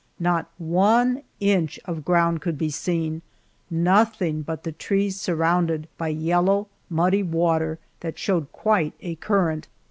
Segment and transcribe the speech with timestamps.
[0.19, 3.21] Not one inch of ground could be seen
[3.69, 9.67] nothing but the trees surrounded; by yellow, muddy water that showed quite a current.